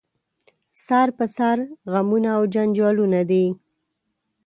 سر 0.85 1.07
په 1.17 1.25
سر 1.35 1.57
غمونه 1.91 2.29
او 2.37 2.43
جنجالونه 2.53 3.21
دي 3.29 3.45